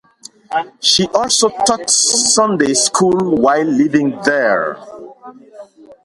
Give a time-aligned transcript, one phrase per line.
[0.79, 4.79] She also taught Sunday school while living there.